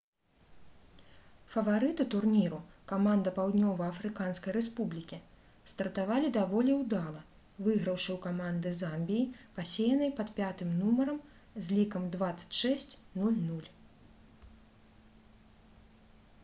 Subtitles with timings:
[1.55, 2.59] фаварыты турніру
[2.91, 5.19] каманда паўднёва-афрыканскай рэспублікі
[5.75, 7.21] стартавалі даволі ўдала
[7.67, 9.29] выйграўшы ў каманды замбіі
[9.59, 11.19] пасеянай пад 5-м нумарам
[11.67, 13.69] з лікам 26-00